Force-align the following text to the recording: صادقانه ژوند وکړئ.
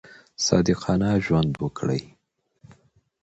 صادقانه 0.45 1.09
ژوند 1.25 1.51
وکړئ. 1.63 2.01